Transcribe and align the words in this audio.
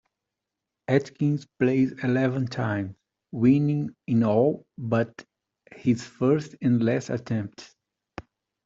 Atkins 0.87 1.45
played 1.59 1.99
eleven 2.03 2.47
times, 2.47 2.95
winning 3.31 3.95
in 4.07 4.23
all 4.23 4.65
but 4.75 5.23
his 5.75 6.03
first 6.03 6.55
and 6.59 6.83
last 6.83 7.11
attempts. 7.11 7.75